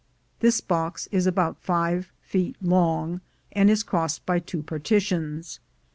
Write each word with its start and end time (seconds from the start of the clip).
This 0.39 0.61
box 0.61 1.07
is 1.11 1.27
about 1.27 1.59
five 1.61 2.11
feet 2.23 2.55
long, 2.59 3.21
and 3.51 3.69
is 3.69 3.83
crossed 3.83 4.25
by 4.25 4.39
two 4.39 4.63
partitions. 4.63 5.59